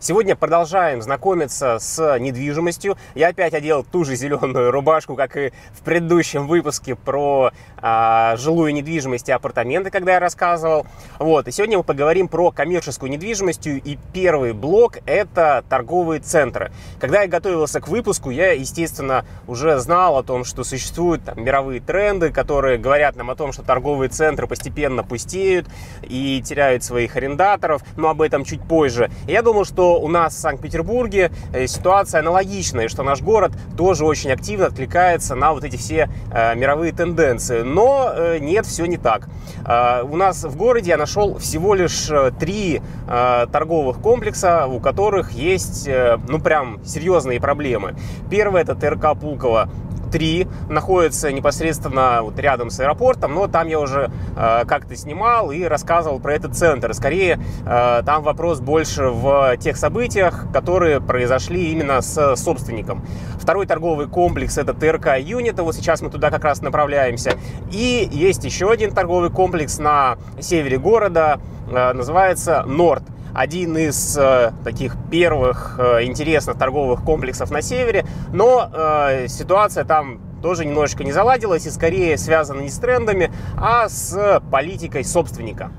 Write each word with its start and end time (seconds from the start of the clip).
Сегодня 0.00 0.36
продолжаем 0.36 1.02
знакомиться 1.02 1.78
с 1.80 2.18
недвижимостью. 2.20 2.96
Я 3.16 3.28
опять 3.28 3.52
одел 3.52 3.82
ту 3.82 4.04
же 4.04 4.14
зеленую 4.14 4.70
рубашку, 4.70 5.16
как 5.16 5.36
и 5.36 5.52
в 5.72 5.82
предыдущем 5.82 6.46
выпуске 6.46 6.94
про 6.94 7.50
а, 7.78 8.36
жилую 8.36 8.72
недвижимость 8.74 9.28
и 9.28 9.32
апартаменты, 9.32 9.90
когда 9.90 10.12
я 10.12 10.20
рассказывал. 10.20 10.86
Вот. 11.18 11.48
И 11.48 11.50
сегодня 11.50 11.78
мы 11.78 11.82
поговорим 11.82 12.28
про 12.28 12.52
коммерческую 12.52 13.10
недвижимость. 13.10 13.66
И 13.66 13.98
первый 14.12 14.52
блок– 14.52 14.98
это 15.06 15.64
торговые 15.68 16.20
центры. 16.20 16.70
Когда 17.00 17.22
я 17.22 17.28
готовился 17.28 17.80
к 17.80 17.88
выпуску, 17.88 18.30
я, 18.30 18.52
естественно, 18.52 19.24
уже 19.48 19.80
знал 19.80 20.16
о 20.16 20.22
том, 20.22 20.44
что 20.44 20.62
существуют 20.62 21.24
там, 21.24 21.42
мировые 21.42 21.80
тренды, 21.80 22.30
которые 22.30 22.78
говорят 22.78 23.16
нам 23.16 23.30
о 23.30 23.34
том, 23.34 23.50
что 23.50 23.64
торговые 23.64 24.10
центры 24.10 24.46
постепенно 24.46 25.02
пустеют 25.02 25.66
и 26.02 26.40
теряют 26.40 26.84
своих 26.84 27.16
арендаторов. 27.16 27.82
Но 27.96 28.10
об 28.10 28.22
этом 28.22 28.44
чуть 28.44 28.62
позже. 28.62 29.10
И 29.26 29.32
я 29.32 29.42
думал, 29.42 29.64
что 29.64 29.87
у 29.96 30.08
нас 30.08 30.34
в 30.34 30.38
Санкт-Петербурге 30.38 31.30
э, 31.52 31.66
ситуация 31.66 32.20
аналогичная, 32.20 32.88
что 32.88 33.02
наш 33.02 33.22
город 33.22 33.52
тоже 33.76 34.04
очень 34.04 34.30
активно 34.30 34.66
откликается 34.66 35.34
на 35.34 35.52
вот 35.52 35.64
эти 35.64 35.76
все 35.76 36.10
э, 36.32 36.54
мировые 36.54 36.92
тенденции. 36.92 37.62
Но 37.62 38.12
э, 38.14 38.38
нет, 38.40 38.66
все 38.66 38.86
не 38.86 38.96
так. 38.96 39.28
У 39.64 40.16
нас 40.16 40.44
в 40.44 40.56
городе 40.56 40.90
я 40.90 40.96
нашел 40.96 41.38
всего 41.38 41.74
лишь 41.74 42.08
три 42.38 42.80
торговых 43.06 44.00
комплекса, 44.00 44.66
у 44.66 44.80
которых 44.80 45.32
есть, 45.32 45.88
ну, 46.28 46.38
прям 46.38 46.82
серьезные 46.84 47.40
проблемы. 47.40 47.94
Первый 48.30 48.62
это 48.62 48.74
ТРК 48.74 49.18
Пулково 49.18 49.68
3 50.10 50.48
находится 50.68 51.32
непосредственно 51.32 52.20
вот 52.22 52.38
рядом 52.38 52.70
с 52.70 52.80
аэропортом, 52.80 53.34
но 53.34 53.46
там 53.46 53.68
я 53.68 53.80
уже 53.80 54.10
э, 54.36 54.64
как-то 54.66 54.96
снимал 54.96 55.50
и 55.50 55.62
рассказывал 55.64 56.20
про 56.20 56.34
этот 56.34 56.56
центр. 56.56 56.94
Скорее, 56.94 57.40
э, 57.66 58.02
там 58.04 58.22
вопрос 58.22 58.60
больше 58.60 59.08
в 59.08 59.56
тех 59.58 59.76
событиях, 59.76 60.46
которые 60.52 61.00
произошли 61.00 61.72
именно 61.72 62.00
с 62.00 62.36
собственником. 62.36 63.04
Второй 63.38 63.66
торговый 63.66 64.08
комплекс 64.08 64.58
это 64.58 64.74
ТРК 64.74 65.18
Юнита, 65.18 65.62
вот 65.62 65.74
сейчас 65.74 66.02
мы 66.02 66.10
туда 66.10 66.30
как 66.30 66.44
раз 66.44 66.60
направляемся. 66.60 67.34
И 67.70 68.08
есть 68.10 68.44
еще 68.44 68.70
один 68.70 68.92
торговый 68.92 69.30
комплекс 69.30 69.78
на 69.78 70.16
севере 70.40 70.78
города, 70.78 71.40
э, 71.70 71.92
называется 71.92 72.64
Норд 72.66 73.02
один 73.34 73.76
из 73.76 74.16
э, 74.16 74.52
таких 74.64 74.96
первых 75.10 75.76
э, 75.78 76.04
интересных 76.04 76.58
торговых 76.58 77.04
комплексов 77.04 77.50
на 77.50 77.62
севере, 77.62 78.06
но 78.32 78.70
э, 78.72 79.28
ситуация 79.28 79.84
там 79.84 80.20
тоже 80.42 80.64
немножечко 80.64 81.04
не 81.04 81.12
заладилась 81.12 81.66
и 81.66 81.70
скорее 81.70 82.16
связана 82.16 82.60
не 82.60 82.70
с 82.70 82.78
трендами, 82.78 83.30
а 83.56 83.88
с 83.88 84.40
политикой 84.50 85.04
собственника. 85.04 85.70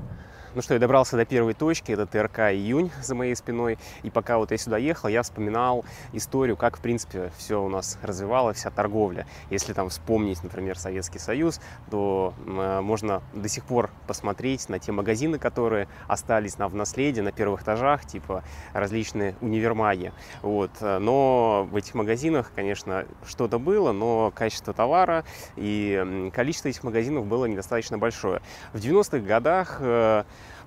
Ну 0.52 0.62
что, 0.62 0.74
я 0.74 0.80
добрался 0.80 1.16
до 1.16 1.24
первой 1.24 1.54
точки, 1.54 1.92
это 1.92 2.06
ТРК 2.06 2.50
«Июнь» 2.50 2.90
за 3.00 3.14
моей 3.14 3.36
спиной. 3.36 3.78
И 4.02 4.10
пока 4.10 4.36
вот 4.36 4.50
я 4.50 4.58
сюда 4.58 4.78
ехал, 4.78 5.08
я 5.08 5.22
вспоминал 5.22 5.84
историю, 6.12 6.56
как, 6.56 6.78
в 6.78 6.80
принципе, 6.80 7.30
все 7.38 7.62
у 7.62 7.68
нас 7.68 7.98
развивалось, 8.02 8.56
вся 8.56 8.70
торговля. 8.70 9.28
Если 9.48 9.74
там 9.74 9.90
вспомнить, 9.90 10.42
например, 10.42 10.76
Советский 10.76 11.20
Союз, 11.20 11.60
то 11.88 12.34
э, 12.44 12.80
можно 12.80 13.22
до 13.32 13.48
сих 13.48 13.64
пор 13.64 13.90
посмотреть 14.08 14.68
на 14.68 14.80
те 14.80 14.90
магазины, 14.90 15.38
которые 15.38 15.86
остались 16.08 16.58
нам 16.58 16.68
в 16.68 16.74
наследие 16.74 17.22
на 17.22 17.30
первых 17.30 17.62
этажах, 17.62 18.04
типа 18.04 18.42
различные 18.72 19.36
универмаги. 19.40 20.12
Вот. 20.42 20.72
Но 20.80 21.68
в 21.70 21.76
этих 21.76 21.94
магазинах, 21.94 22.50
конечно, 22.56 23.06
что-то 23.24 23.60
было, 23.60 23.92
но 23.92 24.32
качество 24.34 24.74
товара 24.74 25.24
и 25.54 26.30
количество 26.34 26.66
этих 26.66 26.82
магазинов 26.82 27.26
было 27.26 27.44
недостаточно 27.44 27.98
большое. 27.98 28.42
В 28.72 28.78
90-х 28.78 29.20
годах 29.20 29.76
э, 29.78 30.24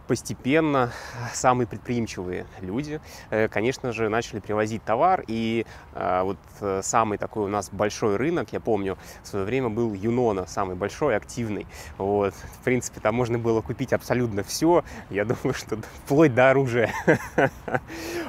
постепенно 0.08 0.92
самые 1.34 1.68
предприимчивые 1.68 2.46
люди, 2.62 3.00
э, 3.30 3.48
конечно 3.48 3.92
же, 3.92 4.10
начали 4.10 4.40
привозить 4.40 4.84
товар. 4.84 5.24
И 5.28 5.66
э, 5.94 6.22
вот 6.24 6.38
э, 6.62 6.82
самый 6.84 7.18
такой 7.18 7.46
у 7.46 7.48
нас 7.48 7.70
большой 7.72 8.18
рынок, 8.18 8.50
я 8.52 8.60
помню, 8.60 8.98
в 9.24 9.28
свое 9.28 9.46
время 9.46 9.70
был 9.70 9.94
Юнона, 9.94 10.46
самый 10.46 10.76
большой, 10.76 11.16
активный. 11.16 11.68
Вот. 11.98 12.34
В 12.34 12.64
принципе, 12.64 13.00
там 13.00 13.16
можно 13.16 13.40
было 13.40 13.62
купить 13.62 13.94
абсолютно 13.94 14.44
все. 14.44 14.84
Я 15.10 15.26
думаю, 15.34 15.54
что 15.54 15.78
вплоть 16.06 16.34
до 16.34 16.50
оружия. 16.50 16.94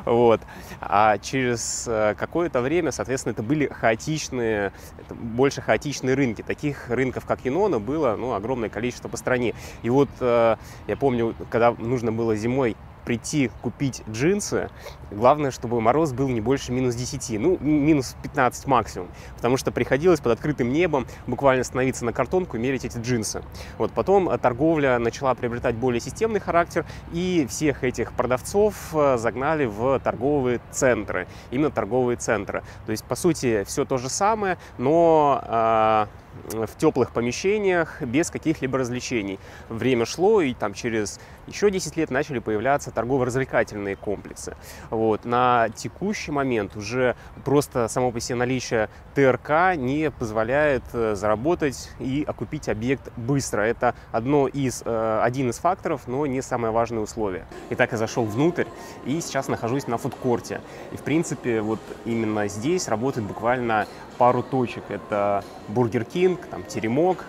Вот. 0.05 0.41
А 0.81 1.17
через 1.19 1.89
какое-то 2.19 2.61
время, 2.61 2.93
соответственно, 2.93 3.33
это 3.33 3.43
были 3.43 3.69
хаотичные, 3.69 4.73
больше 5.11 5.63
хаотичные 5.63 6.15
рынки. 6.15 6.43
Таких 6.43 6.91
рынков, 6.91 7.25
как 7.25 7.45
Юнона, 7.45 7.81
было 7.81 8.17
ну, 8.17 8.35
огромное 8.35 8.69
количество 8.69 9.09
по 9.09 9.17
стране. 9.17 9.55
И 9.83 9.89
вот 9.89 10.11
я 10.21 10.59
помню, 10.99 11.35
когда 11.51 11.74
нужно 11.79 12.13
было 12.13 12.37
зимой 12.37 12.77
прийти 13.05 13.51
купить 13.63 14.03
джинсы, 14.11 14.71
главное, 15.11 15.51
чтобы 15.51 15.81
мороз 15.81 16.13
был 16.13 16.29
не 16.29 16.41
больше 16.41 16.73
минус 16.73 16.95
10, 16.95 17.41
ну, 17.41 17.59
минус 17.61 18.17
15 18.23 18.67
максимум, 18.67 19.09
потому 19.37 19.57
что 19.57 19.71
приходилось 19.71 20.21
под 20.21 20.33
открытым 20.33 20.73
небом 20.73 21.07
буквально 21.27 21.65
становиться 21.65 22.05
на 22.05 22.13
картонку 22.13 22.57
и 22.57 22.61
мерить 22.61 22.85
эти 22.85 22.99
джинсы. 22.99 23.43
Вот 23.79 23.93
потом 23.93 24.29
э, 24.29 24.39
торговля 24.39 24.99
начала 24.99 25.35
приобретать 25.35 25.75
более 25.75 26.01
системный 26.01 26.41
характер, 26.41 26.85
и 27.13 27.47
всех 27.49 27.85
этих 27.85 28.13
продавцов 28.13 28.75
э, 28.95 29.17
загнали 29.19 29.67
в 29.67 30.01
торговые 30.01 30.61
центры, 30.71 31.27
именно 31.51 31.71
торговые 31.71 32.17
центры. 32.17 32.63
То 32.87 32.93
есть, 32.93 33.05
по 33.05 33.15
сути, 33.15 33.65
все 33.65 33.85
то 33.85 33.99
же 33.99 34.09
самое, 34.09 34.59
но 34.79 35.43
э, 35.47 36.07
в 36.49 36.77
теплых 36.77 37.13
помещениях 37.13 38.03
без 38.03 38.31
каких-либо 38.31 38.79
развлечений. 38.79 39.39
Время 39.69 40.05
шло, 40.07 40.41
и 40.41 40.55
там 40.55 40.75
через 40.75 41.21
еще 41.47 41.71
10 41.71 41.97
лет 41.97 42.11
начали 42.11 42.39
появляться 42.39 42.91
торгово-развлекательные 42.91 43.97
комплексы. 43.97 44.57
Вот. 44.91 45.25
На 45.25 45.69
текущий 45.75 46.33
момент 46.33 46.77
уже 46.77 47.17
просто 47.45 47.89
само 47.89 48.11
по 48.11 48.21
себе 48.21 48.37
наличие 48.37 48.89
ТРК 49.15 49.77
не 49.77 50.11
позволяет 50.11 50.85
э, 50.93 51.15
заработать 51.15 51.91
и 51.99 52.25
окупить 52.27 52.69
объект 52.69 53.11
быстро. 53.17 53.63
Это 53.63 53.95
одно 54.13 54.49
из, 54.49 54.83
э, 54.85 55.21
один 55.23 55.51
из 55.51 55.59
факторов, 55.59 56.03
но 56.07 56.27
не 56.27 56.43
самое 56.43 56.73
важное 56.73 57.01
условие. 57.01 57.47
Итак, 57.71 57.93
я 57.93 57.99
зашел 57.99 58.25
внутрь 58.25 58.65
и 59.05 59.21
сейчас 59.21 59.49
нахожусь 59.49 59.87
на 59.87 59.99
фудкорте. 59.99 60.61
И, 60.93 60.97
в 60.97 61.03
принципе, 61.03 61.61
вот 61.61 61.81
именно 62.05 62.49
здесь 62.49 62.89
работает 62.89 63.27
буквально 63.27 63.87
пару 64.19 64.43
точек. 64.43 64.85
Это 64.89 65.45
Burger 65.69 66.05
King, 66.05 66.24
там 66.51 66.65
Теремок, 66.65 67.25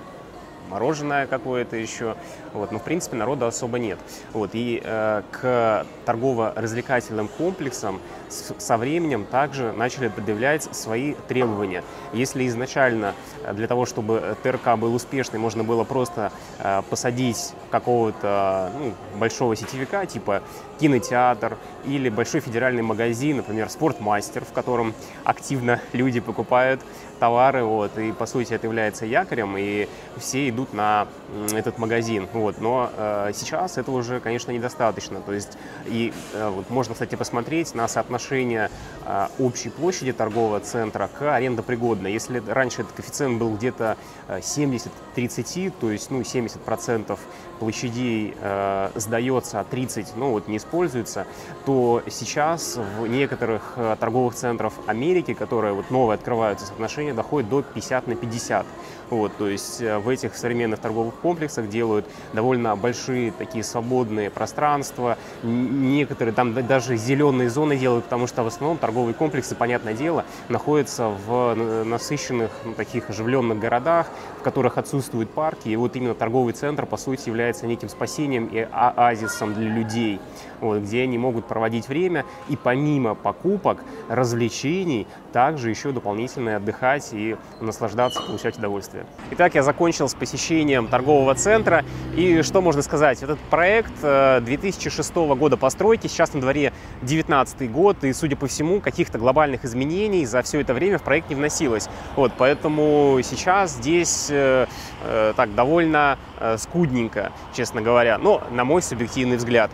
мороженое 0.69 1.28
какое-то 1.28 1.75
еще. 1.75 2.16
Вот, 2.56 2.72
но, 2.72 2.80
в 2.80 2.84
принципе, 2.84 3.18
народа 3.18 3.48
особо 3.48 3.80
нет. 3.80 4.00
Вот, 4.34 4.52
и 4.54 4.82
э, 4.84 5.22
к 5.32 5.86
торгово-развлекательным 6.06 7.28
комплексам 7.28 8.00
с, 8.30 8.54
со 8.58 8.78
временем 8.78 9.26
также 9.26 9.74
начали 9.74 10.08
предъявлять 10.08 10.64
свои 10.76 11.16
требования. 11.28 11.84
Если 12.14 12.48
изначально 12.48 13.14
э, 13.44 13.54
для 13.54 13.68
того, 13.68 13.86
чтобы 13.86 14.38
ТРК 14.42 14.78
был 14.78 14.96
успешный, 14.96 15.38
можно 15.38 15.64
было 15.64 15.84
просто 15.84 16.32
э, 16.60 16.82
посадить 16.90 17.54
какого-то 17.72 18.72
ну, 18.80 18.94
большого 19.20 19.56
сетевика, 19.56 20.06
типа 20.06 20.42
кинотеатр 20.80 21.58
или 21.86 22.10
большой 22.10 22.42
федеральный 22.42 22.84
магазин, 22.84 23.38
например, 23.38 23.70
спортмастер, 23.70 24.46
в 24.46 24.54
котором 24.54 24.94
активно 25.24 25.82
люди 25.94 26.20
покупают 26.20 26.82
товары, 27.20 27.64
вот, 27.64 27.98
и 27.98 28.12
по 28.12 28.26
сути 28.26 28.54
это 28.54 28.68
является 28.68 29.06
якорем, 29.06 29.56
и 29.58 29.88
все 30.18 30.50
идут 30.50 30.74
на 30.74 31.08
этот 31.54 31.78
магазин, 31.78 32.28
но 32.59 32.89
э, 32.95 33.31
сейчас 33.33 33.78
этого 33.78 33.97
уже, 33.97 34.19
конечно, 34.19 34.51
недостаточно, 34.51 35.22
то 35.22 35.33
есть, 35.33 35.57
и 35.85 36.13
э, 36.33 36.50
вот, 36.50 36.69
можно, 36.69 36.94
кстати, 36.94 37.16
посмотреть 37.16 37.75
на 37.75 37.88
соотношение 37.88 38.69
э, 39.06 39.28
общей 39.39 39.69
площади 39.69 40.13
торгового 40.13 40.59
центра 40.59 41.07
к 41.07 41.35
арендопригодной, 41.35 42.11
если 42.11 42.41
раньше 42.47 42.81
этот 42.81 42.94
коэффициент 42.94 43.39
был 43.39 43.56
где-то 43.56 43.97
70-30, 44.28 45.67
э, 45.67 45.72
то 45.79 45.91
есть, 45.91 46.11
ну, 46.11 46.22
70% 46.22 47.17
площадей 47.59 48.33
э, 48.39 48.89
сдается, 48.95 49.59
а 49.59 49.63
30, 49.63 50.16
ну, 50.16 50.31
вот, 50.31 50.47
не 50.47 50.57
используется, 50.57 51.25
то 51.66 52.03
сейчас 52.09 52.77
в 52.77 53.07
некоторых 53.07 53.74
э, 53.75 53.95
торговых 54.00 54.36
центрах 54.36 54.74
Америки, 54.88 55.33
которые 55.33 55.74
вот 55.74 55.89
новые 55.91 56.15
открываются, 56.15 56.65
соотношение 56.65 57.13
доходит 57.13 57.50
до 57.50 57.62
50 57.62 58.07
на 58.07 58.15
50. 58.15 58.65
Вот, 59.09 59.38
то 59.38 59.48
есть 59.48 59.81
э, 59.81 59.98
в 60.00 60.09
этих 60.09 60.36
современных 60.36 60.80
торговых 60.80 61.15
комплексах 61.15 61.69
делают 61.69 62.06
довольно 62.36 62.76
большие 62.76 63.32
такие 63.32 63.64
свободные 63.64 64.30
пространства. 64.30 65.18
Некоторые 65.44 66.34
там 66.34 66.54
даже 66.68 66.98
зеленые 66.98 67.50
зоны 67.50 67.78
делают, 67.78 68.06
потому 68.06 68.28
что 68.28 68.44
в 68.44 68.48
основном 68.48 68.78
торговые 68.78 69.14
комплексы, 69.14 69.56
понятное 69.56 69.94
дело, 69.94 70.26
находятся 70.50 71.10
в 71.26 71.56
насыщенных 71.86 72.52
ну, 72.66 72.74
таких 72.74 73.10
оживленных 73.10 73.60
городах, 73.60 74.08
в 74.40 74.44
которых 74.44 74.78
отсутствуют 74.78 75.32
парки. 75.32 75.70
И 75.70 75.76
вот 75.76 75.96
именно 75.96 76.14
торговый 76.14 76.54
центр, 76.54 76.86
по 76.86 76.98
сути, 76.98 77.30
является 77.30 77.66
неким 77.66 77.90
спасением 77.90 78.48
и 78.48 78.68
оазисом 78.72 79.54
для 79.54 79.70
людей, 79.70 80.20
вот, 80.62 80.82
где 80.82 81.04
они 81.04 81.18
могут 81.18 81.46
проводить 81.46 81.88
время 81.88 82.26
и 82.50 82.56
помимо 82.56 83.16
покупок, 83.16 83.80
развлечений, 84.10 85.08
также 85.32 85.70
еще 85.70 85.92
дополнительно 85.92 86.58
отдыхать 86.58 87.10
и 87.14 87.38
наслаждаться, 87.62 88.22
получать 88.22 88.58
удовольствие. 88.58 89.06
Итак, 89.32 89.56
я 89.56 89.64
закончил 89.64 90.08
с 90.10 90.14
посещением 90.14 90.88
торгового 90.88 91.36
центра 91.36 91.84
и 92.16 92.25
Что 92.44 92.62
можно 92.62 92.81
сказать? 92.81 93.22
Этот 93.22 93.39
проект 93.51 93.94
2006 94.01 95.12
э, 95.16 95.36
года 95.36 95.57
постройки, 95.57 96.07
сейчас 96.07 96.33
на 96.33 96.42
дворе 96.42 96.74
2019 97.01 97.72
год, 97.72 98.04
и, 98.04 98.13
судя 98.13 98.36
по 98.36 98.48
всему, 98.48 98.81
каких-то 98.81 99.19
глобальных 99.19 99.63
изменений 99.63 100.25
за 100.25 100.42
все 100.42 100.62
это 100.62 100.74
время 100.74 100.98
в 100.98 101.04
проект 101.04 101.30
не 101.30 101.36
вносилось. 101.36 101.88
Вот, 102.16 102.31
поэтому 102.38 103.19
сейчас 103.24 103.74
здесь 103.74 104.27
э, 104.31 104.66
э, 105.04 105.33
так 105.36 105.54
довольно 105.54 106.18
э, 106.39 106.57
скудненько, 106.57 107.31
честно 107.54 107.81
говоря, 107.81 108.18
но 108.18 108.42
на 108.50 108.66
мой 108.66 108.81
субъективный 108.81 109.38
взгляд. 109.38 109.69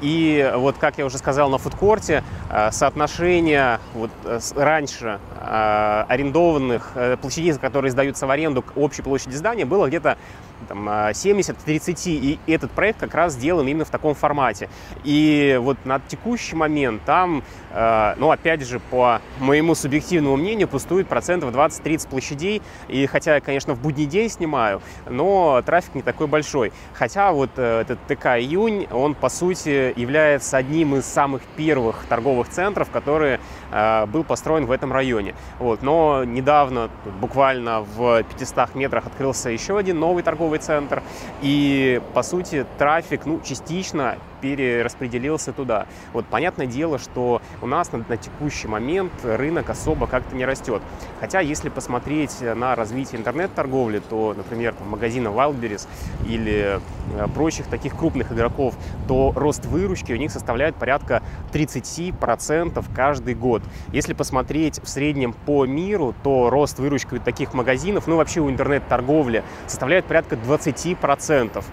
И 0.00 0.52
вот, 0.56 0.78
как 0.78 0.98
я 0.98 1.06
уже 1.06 1.18
сказал 1.18 1.50
на 1.50 1.58
фудкорте, 1.58 2.22
э, 2.50 2.70
соотношение 2.70 3.78
вот 3.94 4.10
э, 4.24 4.38
раньше 4.56 5.18
э, 5.40 6.04
арендованных 6.08 6.92
площадей, 7.20 7.54
которые 7.54 7.90
сдаются 7.90 8.26
в 8.26 8.30
аренду 8.30 8.62
к 8.62 8.76
общей 8.76 9.02
площади 9.02 9.34
здания, 9.34 9.64
было 9.64 9.88
где-то 9.88 10.18
там, 10.68 10.88
70 11.14 11.56
к 11.56 11.60
30, 11.62 12.06
и 12.06 12.38
этот 12.46 12.70
проект 12.72 13.00
как 13.00 13.14
раз 13.14 13.32
сделан 13.32 13.66
именно 13.66 13.86
в 13.86 13.90
таком 13.90 14.14
формате. 14.14 14.68
И 15.04 15.58
вот 15.60 15.78
на 15.86 16.00
текущий 16.00 16.54
момент 16.54 17.02
там, 17.06 17.42
ну, 17.72 18.30
опять 18.30 18.66
же, 18.66 18.78
по 18.78 19.22
моему 19.38 19.74
субъективному 19.74 20.36
мнению, 20.36 20.68
пустует 20.68 21.08
процентов 21.08 21.54
20-30 21.54 22.08
площадей, 22.10 22.60
и 22.88 23.06
хотя 23.06 23.36
я, 23.36 23.40
конечно, 23.40 23.72
в 23.72 23.80
будний 23.80 24.04
день 24.04 24.28
снимаю, 24.28 24.82
но 25.08 25.62
трафик 25.64 25.94
не 25.94 26.02
такой 26.02 26.26
большой. 26.26 26.74
Хотя 26.92 27.32
вот 27.32 27.58
этот 27.58 27.98
ТК 28.06 28.38
«Июнь», 28.38 28.86
он, 28.90 29.14
по 29.14 29.30
сути, 29.30 29.69
является 29.70 30.56
одним 30.56 30.96
из 30.96 31.06
самых 31.06 31.42
первых 31.56 32.04
торговых 32.08 32.48
центров, 32.48 32.90
который 32.90 33.38
э, 33.70 34.06
был 34.06 34.24
построен 34.24 34.66
в 34.66 34.70
этом 34.70 34.92
районе. 34.92 35.34
Вот. 35.58 35.82
Но 35.82 36.24
недавно, 36.24 36.90
буквально 37.20 37.80
в 37.80 38.22
500 38.22 38.74
метрах, 38.74 39.06
открылся 39.06 39.50
еще 39.50 39.78
один 39.78 39.98
новый 39.98 40.22
торговый 40.22 40.58
центр. 40.58 41.02
И, 41.42 42.00
по 42.14 42.22
сути, 42.22 42.66
трафик, 42.78 43.26
ну, 43.26 43.40
частично 43.40 44.16
перераспределился 44.40 45.52
туда. 45.52 45.86
Вот 46.12 46.26
понятное 46.26 46.66
дело, 46.66 46.98
что 46.98 47.40
у 47.62 47.66
нас 47.66 47.92
на, 47.92 48.04
на 48.08 48.16
текущий 48.16 48.68
момент 48.68 49.12
рынок 49.22 49.70
особо 49.70 50.06
как-то 50.06 50.34
не 50.34 50.44
растет. 50.44 50.82
Хотя, 51.20 51.40
если 51.40 51.68
посмотреть 51.68 52.40
на 52.40 52.74
развитие 52.74 53.20
интернет-торговли, 53.20 54.00
то, 54.08 54.34
например, 54.36 54.74
там, 54.74 54.88
магазина 54.90 55.28
Wildberries 55.28 55.86
или 56.26 56.80
э, 57.14 57.28
прочих 57.34 57.66
таких 57.66 57.96
крупных 57.96 58.32
игроков, 58.32 58.74
то 59.08 59.32
рост 59.34 59.66
выручки 59.66 60.12
у 60.12 60.16
них 60.16 60.30
составляет 60.30 60.76
порядка 60.76 61.22
30% 61.52 62.84
каждый 62.94 63.34
год. 63.34 63.62
Если 63.92 64.14
посмотреть 64.14 64.82
в 64.82 64.88
среднем 64.88 65.32
по 65.32 65.66
миру, 65.66 66.14
то 66.22 66.50
рост 66.50 66.78
выручки 66.78 67.18
таких 67.18 67.54
магазинов, 67.54 68.06
ну 68.06 68.16
вообще 68.16 68.40
у 68.40 68.50
интернет-торговли, 68.50 69.44
составляет 69.66 70.04
порядка 70.06 70.36
20%. 70.36 71.64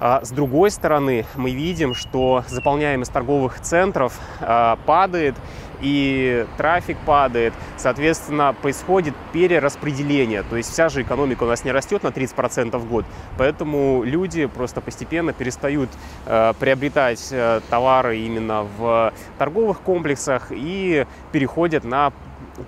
А 0.00 0.24
с 0.24 0.30
другой 0.30 0.70
стороны, 0.70 1.24
мы 1.36 1.52
видим, 1.52 1.94
что 1.94 2.44
заполняемость 2.48 3.12
торговых 3.12 3.60
центров 3.60 4.18
а, 4.40 4.78
падает, 4.86 5.36
и 5.80 6.46
трафик 6.56 6.96
падает, 7.04 7.52
соответственно, 7.76 8.54
происходит 8.60 9.14
перераспределение. 9.32 10.42
То 10.42 10.56
есть 10.56 10.72
вся 10.72 10.88
же 10.88 11.02
экономика 11.02 11.44
у 11.44 11.46
нас 11.46 11.64
не 11.64 11.72
растет 11.72 12.02
на 12.02 12.08
30% 12.08 12.76
в 12.78 12.88
год, 12.88 13.04
поэтому 13.36 14.02
люди 14.02 14.46
просто 14.46 14.80
постепенно 14.80 15.32
перестают 15.32 15.90
э, 16.26 16.52
приобретать 16.58 17.28
э, 17.30 17.60
товары 17.68 18.18
именно 18.18 18.66
в 18.78 19.12
торговых 19.38 19.80
комплексах 19.80 20.48
и 20.50 21.06
переходят 21.32 21.84
на 21.84 22.12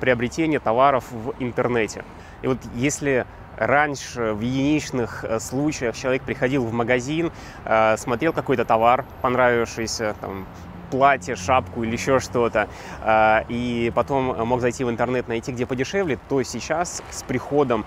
приобретение 0.00 0.58
товаров 0.58 1.04
в 1.10 1.34
интернете. 1.38 2.04
И 2.42 2.46
вот 2.46 2.58
если 2.74 3.26
раньше 3.56 4.32
в 4.32 4.40
единичных 4.40 5.24
э, 5.24 5.40
случаях 5.40 5.96
человек 5.96 6.22
приходил 6.22 6.64
в 6.64 6.72
магазин, 6.72 7.32
э, 7.64 7.96
смотрел 7.96 8.32
какой-то 8.32 8.64
товар, 8.64 9.04
понравившийся, 9.22 10.14
там, 10.20 10.46
платье, 10.90 11.36
шапку 11.36 11.84
или 11.84 11.92
еще 11.92 12.20
что-то, 12.20 12.68
э, 13.02 13.44
и 13.48 13.92
потом 13.94 14.46
мог 14.46 14.60
зайти 14.60 14.84
в 14.84 14.90
интернет, 14.90 15.28
найти 15.28 15.52
где 15.52 15.66
подешевле, 15.66 16.18
то 16.28 16.42
сейчас 16.42 17.02
с 17.10 17.22
приходом 17.22 17.84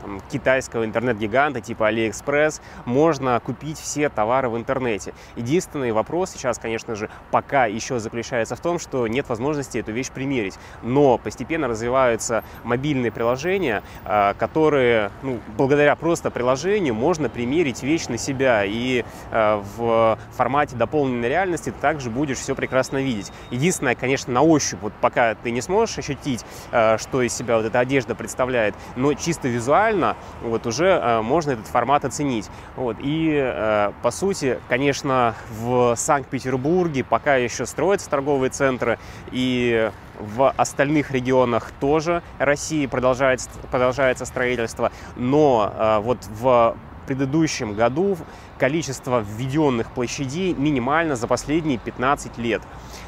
там, 0.00 0.20
китайского 0.30 0.84
интернет-гиганта 0.84 1.60
типа 1.60 1.92
AliExpress 1.92 2.60
можно 2.84 3.40
купить 3.40 3.78
все 3.78 4.08
товары 4.08 4.48
в 4.48 4.56
интернете. 4.56 5.12
Единственный 5.36 5.92
вопрос 5.92 6.30
сейчас, 6.30 6.58
конечно 6.58 6.94
же, 6.94 7.10
пока 7.30 7.66
еще 7.66 7.98
заключается 7.98 8.56
в 8.56 8.60
том, 8.60 8.78
что 8.78 9.06
нет 9.06 9.28
возможности 9.28 9.78
эту 9.78 9.92
вещь 9.92 10.10
примерить. 10.10 10.58
Но 10.82 11.18
постепенно 11.18 11.68
развиваются 11.68 12.44
мобильные 12.64 13.12
приложения, 13.12 13.82
а, 14.04 14.34
которые, 14.34 15.10
ну, 15.22 15.38
благодаря 15.56 15.94
просто 15.96 16.30
приложению 16.30 16.94
можно 16.94 17.28
примерить 17.28 17.82
вещь 17.82 18.08
на 18.08 18.18
себя. 18.18 18.64
И 18.64 19.04
в 19.30 20.18
формате 20.32 20.76
дополненной 20.76 21.28
реальности 21.28 21.72
также 21.80 22.10
будешь 22.10 22.38
все 22.38 22.54
прекрасно 22.54 22.98
видеть. 22.98 23.32
Единственное, 23.50 23.94
конечно, 23.94 24.32
на 24.32 24.42
ощупь, 24.42 24.78
вот 24.82 24.92
пока 25.00 25.34
ты 25.34 25.50
не 25.50 25.60
сможешь 25.60 25.98
ощутить, 25.98 26.44
а, 26.72 26.98
что 26.98 27.22
из 27.22 27.34
себя 27.34 27.56
вот 27.56 27.66
эта 27.66 27.78
одежда 27.78 28.14
представляет, 28.14 28.74
но 28.96 29.14
чисто 29.14 29.48
визуально 29.48 30.16
вот 30.42 30.66
уже 30.66 30.86
э, 30.86 31.20
можно 31.22 31.52
этот 31.52 31.66
формат 31.66 32.04
оценить. 32.04 32.48
Вот. 32.76 32.96
И, 33.00 33.30
э, 33.32 33.92
по 34.02 34.10
сути, 34.10 34.58
конечно, 34.68 35.34
в 35.50 35.94
Санкт-Петербурге 35.96 37.04
пока 37.04 37.36
еще 37.36 37.66
строятся 37.66 38.10
торговые 38.10 38.50
центры, 38.50 38.98
и 39.30 39.90
в 40.18 40.50
остальных 40.50 41.10
регионах 41.10 41.70
тоже 41.80 42.22
России 42.38 42.86
продолжается, 42.86 43.48
продолжается 43.70 44.24
строительство, 44.26 44.92
но 45.16 45.72
э, 45.74 45.98
вот 46.00 46.18
в 46.40 46.76
предыдущем 47.10 47.74
году 47.74 48.16
количество 48.56 49.18
введенных 49.18 49.90
площадей 49.90 50.54
минимально 50.54 51.16
за 51.16 51.26
последние 51.26 51.76
15 51.76 52.38
лет. 52.38 52.62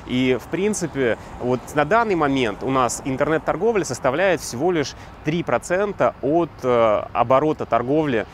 И, 0.08 0.36
в 0.42 0.48
принципе, 0.48 1.18
вот 1.38 1.60
на 1.76 1.84
данный 1.84 2.16
момент 2.16 2.64
у 2.64 2.70
нас 2.70 3.00
интернет-торговля 3.04 3.84
составляет 3.84 4.40
всего 4.40 4.72
лишь 4.72 4.94
3% 5.24 6.14
от 6.20 6.50
э, 6.64 7.02
оборота 7.12 7.64
торговли 7.64 8.26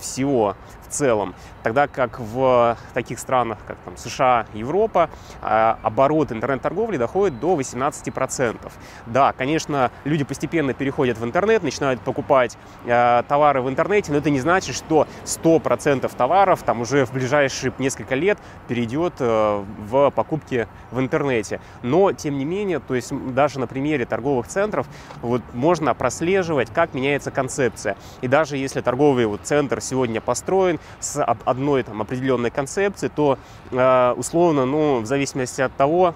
всего 0.00 0.56
в 0.84 0.92
целом 0.92 1.36
тогда 1.64 1.88
как 1.88 2.20
в 2.20 2.76
таких 2.92 3.18
странах, 3.18 3.58
как 3.66 3.78
там, 3.84 3.96
США, 3.96 4.46
Европа, 4.52 5.08
а, 5.40 5.78
оборот 5.82 6.30
интернет-торговли 6.30 6.98
доходит 6.98 7.40
до 7.40 7.56
18%. 7.56 8.70
Да, 9.06 9.32
конечно, 9.32 9.90
люди 10.04 10.24
постепенно 10.24 10.74
переходят 10.74 11.16
в 11.16 11.24
интернет, 11.24 11.62
начинают 11.62 12.00
покупать 12.02 12.58
а, 12.86 13.22
товары 13.22 13.62
в 13.62 13.68
интернете, 13.68 14.12
но 14.12 14.18
это 14.18 14.28
не 14.28 14.40
значит, 14.40 14.76
что 14.76 15.08
100% 15.24 16.14
товаров 16.14 16.62
там 16.62 16.82
уже 16.82 17.06
в 17.06 17.14
ближайшие 17.14 17.72
несколько 17.78 18.14
лет 18.14 18.38
перейдет 18.68 19.14
э, 19.20 19.64
в 19.78 20.10
покупки 20.10 20.68
в 20.90 21.00
интернете. 21.00 21.60
Но, 21.82 22.12
тем 22.12 22.36
не 22.36 22.44
менее, 22.44 22.78
то 22.78 22.94
есть 22.94 23.10
даже 23.32 23.58
на 23.58 23.66
примере 23.66 24.04
торговых 24.04 24.48
центров 24.48 24.86
вот, 25.22 25.40
можно 25.54 25.94
прослеживать, 25.94 26.70
как 26.70 26.92
меняется 26.92 27.30
концепция. 27.30 27.96
И 28.20 28.28
даже 28.28 28.58
если 28.58 28.82
торговый 28.82 29.24
вот, 29.24 29.40
центр 29.44 29.80
сегодня 29.80 30.20
построен 30.20 30.78
с 31.00 31.24
одной 31.54 31.82
там 31.82 32.02
определенной 32.02 32.50
концепции, 32.50 33.08
то 33.08 33.38
э, 33.70 34.14
условно, 34.16 34.66
ну, 34.66 35.00
в 35.00 35.06
зависимости 35.06 35.62
от 35.62 35.74
того, 35.76 36.14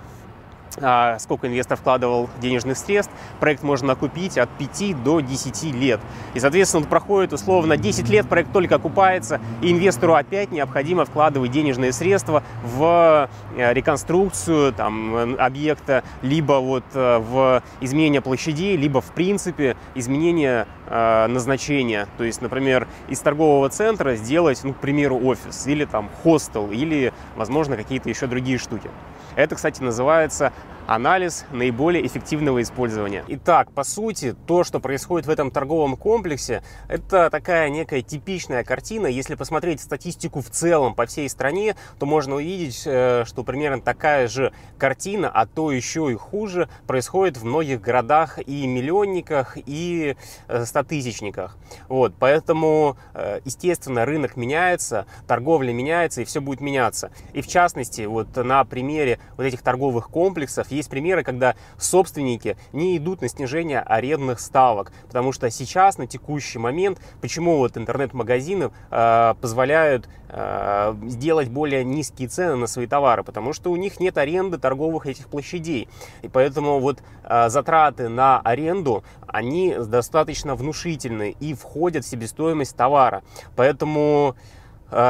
сколько 1.19 1.47
инвестор 1.47 1.77
вкладывал 1.77 2.29
денежных 2.41 2.79
средств, 2.79 3.13
проект 3.41 3.63
можно 3.63 3.93
окупить 3.93 4.39
от 4.39 4.49
5 4.51 5.03
до 5.03 5.21
10 5.21 5.75
лет. 5.75 6.01
И, 6.35 6.41
соответственно, 6.41 6.87
проходит 6.87 7.33
условно 7.33 7.77
10 7.77 8.09
лет, 8.09 8.29
проект 8.29 8.53
только 8.53 8.77
окупается, 8.77 9.41
и 9.63 9.71
инвестору 9.71 10.15
опять 10.15 10.51
необходимо 10.51 11.05
вкладывать 11.05 11.51
денежные 11.51 11.93
средства 11.93 12.43
в 12.65 13.29
э, 13.57 13.73
реконструкцию 13.73 14.73
там, 14.73 15.37
объекта, 15.39 16.03
либо 16.23 16.55
вот 16.55 16.85
э, 16.95 17.19
в 17.19 17.63
изменение 17.81 18.21
площадей, 18.21 18.77
либо, 18.77 19.01
в 19.01 19.13
принципе, 19.13 19.77
изменение 19.95 20.67
э, 20.87 21.27
назначения. 21.27 22.07
То 22.17 22.25
есть, 22.25 22.43
например, 22.43 22.87
из 23.09 23.21
торгового 23.21 23.69
центра 23.69 24.15
сделать, 24.15 24.61
ну, 24.65 24.73
к 24.73 24.79
примеру, 24.79 25.19
офис, 25.25 25.67
или 25.67 25.85
там 25.85 26.09
хостел, 26.23 26.71
или, 26.71 27.13
возможно, 27.37 27.77
какие-то 27.77 28.09
еще 28.09 28.27
другие 28.27 28.59
штуки. 28.59 28.91
Это, 29.39 29.55
кстати, 29.55 29.81
называется 29.81 30.53
анализ 30.89 31.45
наиболее 31.53 32.05
эффективного 32.07 32.63
использования. 32.63 33.23
Итак, 33.29 33.71
по 33.73 33.85
сути, 33.85 34.35
то, 34.47 34.65
что 34.65 34.81
происходит 34.81 35.27
в 35.27 35.31
этом 35.31 35.51
торговом 35.51 35.97
комплексе, 35.97 36.63
это 36.89 37.29
такая 37.29 37.69
некая 37.69 38.01
типичная 38.01 38.65
картина. 38.65 39.07
Если 39.07 39.35
посмотреть 39.35 39.83
статистику 39.83 40.41
в 40.41 40.49
целом 40.49 40.95
по 40.95 41.05
всей 41.05 41.29
стране, 41.29 41.77
то 41.99 42.07
можно 42.07 42.37
увидеть, 42.37 42.85
э, 42.87 43.25
что 43.27 43.45
примерно 43.45 43.83
такая 43.83 44.29
же 44.29 44.53
картина, 44.79 45.29
а 45.29 45.45
то 45.45 45.71
еще 45.71 46.11
и 46.11 46.15
хуже, 46.15 46.71
происходит 46.87 47.37
в 47.37 47.45
многих 47.45 47.83
городах 47.83 48.39
и 48.39 48.67
миллионниках, 48.67 49.59
и 49.67 50.17
э, 50.49 50.65
стотысячниках. 50.65 51.59
Вот, 51.89 52.15
поэтому, 52.19 52.97
э, 53.13 53.41
естественно, 53.45 54.07
рынок 54.07 54.37
меняется, 54.37 55.05
торговля 55.27 55.71
меняется, 55.75 56.23
и 56.23 56.25
все 56.25 56.41
будет 56.41 56.63
меняться. 56.63 57.11
И 57.35 57.43
в 57.43 57.47
частности, 57.47 58.07
вот 58.07 58.35
на 58.37 58.65
примере 58.65 59.21
вот 59.37 59.45
этих 59.45 59.61
торговых 59.61 60.09
комплексов 60.09 60.73
есть 60.79 60.89
примеры, 60.91 61.23
когда 61.23 61.55
собственники 61.77 62.57
не 62.73 62.97
идут 62.97 63.21
на 63.21 63.29
снижение 63.29 63.81
арендных 63.81 64.41
ставок, 64.41 64.93
потому 65.07 65.33
что 65.33 65.51
сейчас, 65.51 65.99
на 65.99 66.07
текущий 66.07 66.59
момент, 66.59 66.99
почему 67.21 67.59
вот 67.59 67.77
интернет-магазины 67.77 68.71
э, 68.91 69.35
позволяют 69.41 70.09
э, 70.29 70.95
сделать 71.09 71.49
более 71.49 71.85
низкие 71.85 72.29
цены 72.29 72.57
на 72.57 72.67
свои 72.67 72.87
товары, 72.87 73.23
потому 73.23 73.53
что 73.53 73.71
у 73.71 73.77
них 73.77 74.01
нет 74.01 74.17
аренды 74.17 74.59
торговых 74.59 75.07
этих 75.07 75.29
площадей, 75.29 75.89
и 76.23 76.29
поэтому 76.29 76.81
вот 76.81 77.03
э, 77.25 77.49
затраты 77.49 78.09
на 78.09 78.41
аренду, 78.41 79.05
они 79.27 79.75
достаточно 79.75 80.55
внушительны 80.55 81.37
и 81.39 81.55
входят 81.55 82.05
в 82.05 82.09
себестоимость 82.09 82.77
товара, 82.77 83.23
поэтому 83.57 84.37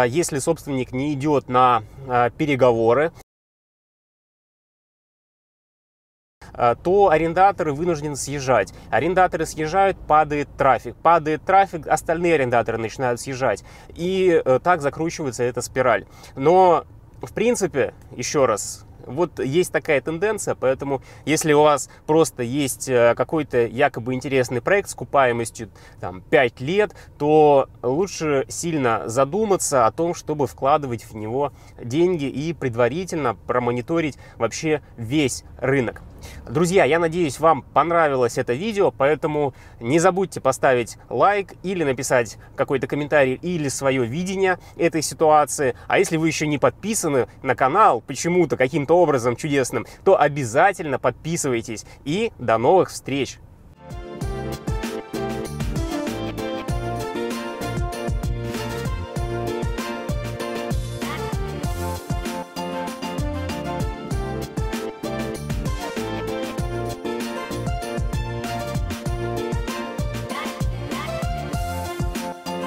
если 0.08 0.40
собственник 0.40 0.90
не 0.90 1.14
идет 1.14 1.48
на 1.48 1.84
переговоры, 2.36 3.12
то 6.82 7.10
арендаторы 7.10 7.72
вынуждены 7.72 8.16
съезжать. 8.16 8.72
Арендаторы 8.90 9.46
съезжают, 9.46 9.96
падает 10.06 10.48
трафик. 10.56 10.96
Падает 10.96 11.44
трафик, 11.44 11.86
остальные 11.86 12.34
арендаторы 12.34 12.78
начинают 12.78 13.20
съезжать. 13.20 13.64
И 13.94 14.42
э, 14.44 14.60
так 14.62 14.82
закручивается 14.82 15.42
эта 15.44 15.62
спираль. 15.62 16.06
Но, 16.36 16.84
в 17.22 17.32
принципе, 17.32 17.94
еще 18.16 18.46
раз, 18.46 18.86
вот 19.08 19.40
есть 19.40 19.72
такая 19.72 20.00
тенденция, 20.00 20.54
поэтому 20.54 21.02
если 21.24 21.52
у 21.52 21.62
вас 21.62 21.90
просто 22.06 22.42
есть 22.42 22.88
э, 22.88 23.14
какой-то 23.16 23.66
якобы 23.66 24.14
интересный 24.14 24.60
проект 24.60 24.90
с 24.90 24.94
купаемостью 24.94 25.70
там, 26.00 26.20
5 26.20 26.60
лет, 26.60 26.94
то 27.18 27.68
лучше 27.82 28.44
сильно 28.48 29.08
задуматься 29.08 29.86
о 29.86 29.92
том, 29.92 30.14
чтобы 30.14 30.46
вкладывать 30.46 31.04
в 31.04 31.14
него 31.14 31.52
деньги 31.82 32.26
и 32.26 32.52
предварительно 32.52 33.34
промониторить 33.34 34.18
вообще 34.36 34.82
весь 34.96 35.44
рынок. 35.58 36.02
Друзья, 36.48 36.84
я 36.84 36.98
надеюсь, 36.98 37.40
вам 37.40 37.62
понравилось 37.62 38.38
это 38.38 38.52
видео, 38.52 38.90
поэтому 38.90 39.54
не 39.80 39.98
забудьте 39.98 40.40
поставить 40.40 40.98
лайк 41.08 41.54
или 41.62 41.84
написать 41.84 42.38
какой-то 42.56 42.86
комментарий 42.86 43.34
или 43.34 43.68
свое 43.68 44.04
видение 44.04 44.58
этой 44.76 45.02
ситуации. 45.02 45.74
А 45.86 45.98
если 45.98 46.16
вы 46.16 46.28
еще 46.28 46.46
не 46.46 46.58
подписаны 46.58 47.28
на 47.42 47.54
канал 47.54 48.00
почему-то, 48.00 48.56
каким-то 48.56 48.94
образом 48.94 49.36
чудесным, 49.36 49.86
то 50.04 50.20
обязательно 50.20 50.98
подписывайтесь. 50.98 51.84
И 52.04 52.32
до 52.38 52.58
новых 52.58 52.90
встреч! 52.90 53.38